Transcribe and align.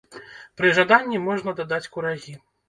Пры 0.61 0.71
жаданні 0.77 1.19
можна 1.27 1.55
дадаць 1.61 1.91
курагі. 1.99 2.35